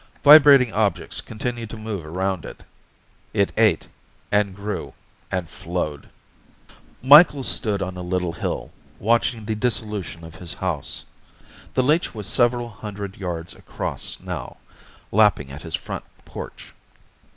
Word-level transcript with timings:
Vibrating 0.23 0.73
objects 0.73 1.21
continued 1.21 1.69
to 1.69 1.77
move 1.77 2.03
around 2.03 2.43
it. 2.43 2.63
It 3.35 3.53
ate 3.55 3.87
and 4.31 4.55
grew 4.55 4.95
and 5.31 5.47
flowed. 5.47 6.09
Micheals 7.03 7.47
stood 7.47 7.83
on 7.83 7.95
a 7.97 8.01
little 8.01 8.31
hill, 8.33 8.73
watching 8.97 9.45
the 9.45 9.53
dissolution 9.53 10.23
of 10.23 10.33
his 10.33 10.53
house. 10.55 11.05
The 11.75 11.83
leech 11.83 12.15
was 12.15 12.25
several 12.25 12.69
hundred 12.69 13.17
yards 13.17 13.53
across 13.53 14.19
now, 14.19 14.57
lapping 15.11 15.51
at 15.51 15.61
his 15.61 15.75
front 15.75 16.05
porch. 16.25 16.73